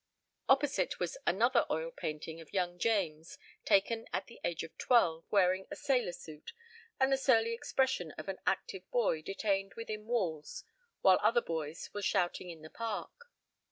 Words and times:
Opposite 0.49 0.99
was 0.99 1.15
another 1.27 1.63
oil 1.69 1.91
painting 1.91 2.41
of 2.41 2.51
young 2.51 2.79
James 2.79 3.37
taken 3.65 4.07
at 4.11 4.25
the 4.25 4.39
age 4.43 4.63
of 4.63 4.75
twelve, 4.79 5.25
wearing 5.29 5.67
a 5.69 5.75
sailor 5.75 6.11
suit 6.11 6.53
and 6.99 7.11
the 7.11 7.17
surly 7.19 7.53
expression 7.53 8.09
of 8.17 8.27
an 8.27 8.39
active 8.47 8.89
boy 8.89 9.21
detained 9.21 9.75
within 9.75 10.07
walls 10.07 10.63
while 11.01 11.19
other 11.21 11.39
boys 11.41 11.91
were 11.93 12.01
shouting 12.01 12.49
in 12.49 12.63
the 12.63 12.69
park. 12.71 13.31